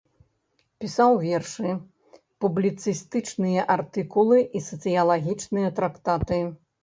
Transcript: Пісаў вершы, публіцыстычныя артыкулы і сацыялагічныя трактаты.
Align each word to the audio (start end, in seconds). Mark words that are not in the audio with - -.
Пісаў 0.83 1.11
вершы, 1.23 1.73
публіцыстычныя 2.45 3.67
артыкулы 3.75 4.39
і 4.61 4.61
сацыялагічныя 4.71 5.69
трактаты. 5.81 6.41